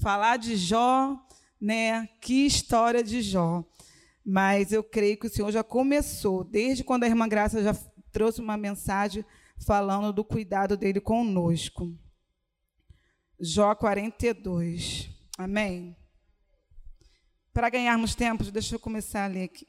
[0.00, 1.16] falar de Jó,
[1.60, 2.06] né?
[2.20, 3.64] Que história de Jó.
[4.24, 7.74] Mas eu creio que o Senhor já começou, desde quando a irmã Graça já
[8.12, 9.24] trouxe uma mensagem
[9.64, 11.96] falando do cuidado dele conosco.
[13.38, 15.10] Jó 42.
[15.38, 15.96] Amém?
[17.52, 19.66] Para ganharmos tempo, deixa eu começar a ler aqui.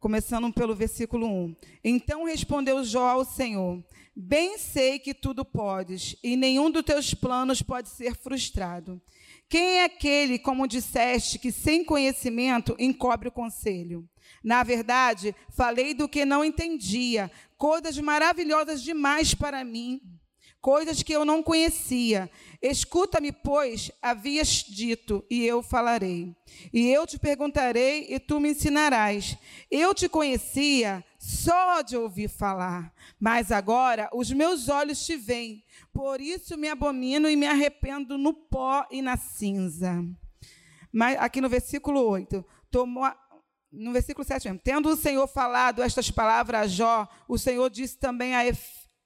[0.00, 1.56] Começando pelo versículo 1.
[1.82, 3.82] Então respondeu Jó ao Senhor:
[4.14, 9.02] Bem sei que tudo podes, e nenhum dos teus planos pode ser frustrado.
[9.48, 14.08] Quem é aquele, como disseste, que sem conhecimento encobre o conselho?
[14.40, 20.00] Na verdade, falei do que não entendia, coisas maravilhosas demais para mim,
[20.60, 22.30] coisas que eu não conhecia.
[22.60, 26.34] Escuta-me, pois, havias dito, e eu falarei.
[26.72, 29.36] E eu te perguntarei, e tu me ensinarás.
[29.70, 35.62] Eu te conhecia só de ouvir falar, mas agora os meus olhos te veem.
[35.92, 40.04] Por isso me abomino e me arrependo no pó e na cinza.
[40.92, 43.10] Mas aqui no versículo 8, tomou
[43.70, 47.98] no versículo 7 mesmo, tendo o Senhor falado estas palavras a Jó, o Senhor disse
[47.98, 48.40] também a,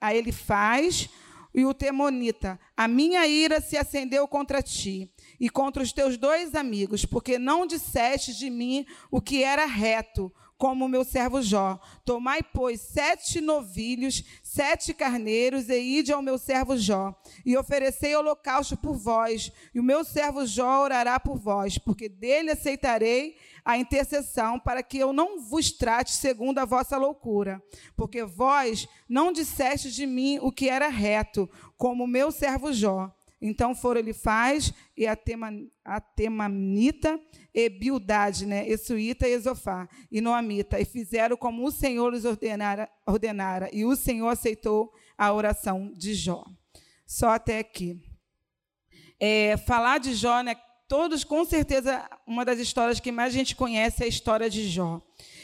[0.00, 1.11] a ele faz
[1.55, 6.55] e o Temonita: A minha ira se acendeu contra ti e contra os teus dois
[6.55, 11.77] amigos, porque não disseste de mim o que era reto, como o meu servo Jó.
[12.05, 17.12] Tomai, pois, sete novilhos, sete carneiros, e ide ao meu servo Jó,
[17.44, 22.52] e oferecei holocausto por vós, e o meu servo Jó orará por vós, porque dele
[22.52, 27.60] aceitarei a intercessão, para que eu não vos trate segundo a vossa loucura,
[27.97, 33.12] porque vós não disseste de mim o que era reto, como o meu servo Jó.
[33.42, 35.50] Então foram Elifaz e a, tema,
[35.84, 37.20] a Temanita
[37.52, 42.88] e Bildade, né, Essuíta e Esofá, e Noamita, e fizeram como o Senhor lhes ordenara,
[43.04, 46.44] ordenara, e o Senhor aceitou a oração de Jó.
[47.04, 48.00] Só até aqui.
[49.18, 50.54] É, falar de Jó, né,
[50.86, 54.68] todos, com certeza, uma das histórias que mais a gente conhece é a história de
[54.68, 55.02] Jó.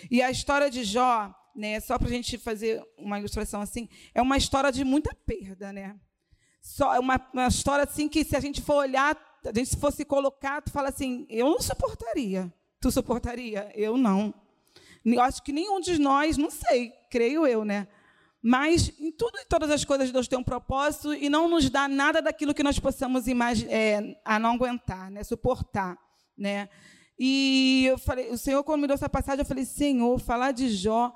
[0.09, 4.23] E a história de Jó, né, só para a gente fazer uma ilustração assim, é
[4.23, 5.99] uma história de muita perda, né?
[6.61, 9.77] Só é uma, uma história assim que se a gente for olhar, a gente se
[9.77, 12.53] fosse colocar, tu fala assim, eu não suportaria.
[12.81, 13.71] Tu suportaria?
[13.75, 14.33] Eu não.
[15.05, 17.89] Eu acho que nenhum de nós, não sei, creio eu, né?
[18.43, 21.89] Mas em tudo e todas as coisas Deus tem um propósito e não nos dá
[21.89, 23.25] nada daquilo que nós possamos
[23.69, 25.25] é, a não aguentar, né?
[25.25, 25.99] suportar.
[26.37, 26.69] Né?
[27.19, 30.69] E eu falei, o Senhor, quando me deu essa passagem, eu falei, Senhor, falar de
[30.71, 31.13] Jó,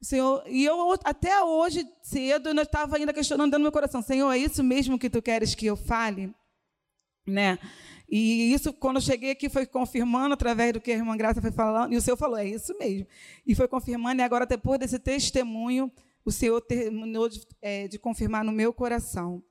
[0.00, 4.30] Senhor, e eu até hoje, cedo, eu estava ainda questionando dentro do meu coração, Senhor,
[4.30, 6.34] é isso mesmo que tu queres que eu fale?
[7.26, 7.58] Né?
[8.08, 11.50] E isso, quando eu cheguei aqui, foi confirmando através do que a irmã Graça foi
[11.50, 13.06] falando, e o Senhor falou, é isso mesmo.
[13.44, 15.90] E foi confirmando, e agora, depois desse testemunho,
[16.24, 19.42] o Senhor terminou de, é, de confirmar no meu coração.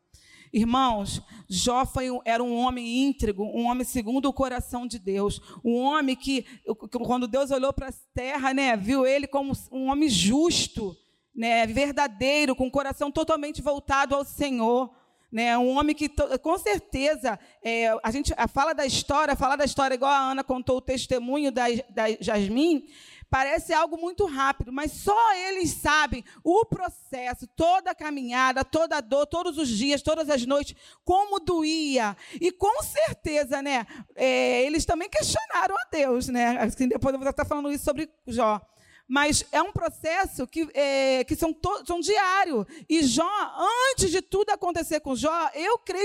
[0.56, 5.76] Irmãos, Jó foi, era um homem íntegro, um homem segundo o coração de Deus, um
[5.76, 6.46] homem que,
[7.04, 10.96] quando Deus olhou para a terra, né, viu ele como um homem justo,
[11.36, 14.96] né, verdadeiro, com o coração totalmente voltado ao Senhor.
[15.30, 16.08] Né, um homem que,
[16.42, 20.78] com certeza, é, a gente fala da história, fala da história, igual a Ana contou
[20.78, 22.88] o testemunho da, da Jasmine,
[23.36, 29.02] Parece algo muito rápido, mas só eles sabem o processo, toda a caminhada, toda a
[29.02, 30.74] dor, todos os dias, todas as noites,
[31.04, 32.16] como doía.
[32.40, 33.86] E com certeza, né,
[34.16, 36.58] é, eles também questionaram a Deus, né?
[36.62, 38.62] Assim, depois eu vou estar falando isso sobre Jó.
[39.08, 42.66] Mas é um processo que, é, que são, to, são diário.
[42.90, 43.30] E Jó,
[43.92, 46.04] antes de tudo acontecer com Jó, eu creio